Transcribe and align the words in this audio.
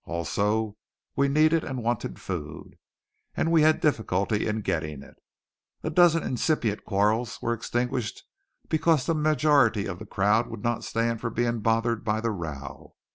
Also 0.05 0.77
we 1.15 1.27
needed 1.27 1.63
and 1.63 1.83
wanted 1.83 2.19
food; 2.19 2.71
and 3.37 3.51
we 3.51 3.61
had 3.61 3.79
difficulty 3.79 4.47
in 4.47 4.61
getting 4.61 5.03
it. 5.03 5.15
A 5.83 5.91
dozen 5.91 6.23
incipient 6.23 6.85
quarrels 6.85 7.39
were 7.39 7.53
extinguished 7.53 8.23
because 8.67 9.05
the 9.05 9.13
majority 9.13 9.85
of 9.85 9.99
the 9.99 10.07
crowd 10.07 10.47
would 10.47 10.63
not 10.63 10.83
stand 10.83 11.21
for 11.21 11.29
being 11.29 11.59
bothered 11.59 12.03
by 12.03 12.19
the 12.19 12.31
row. 12.31 12.95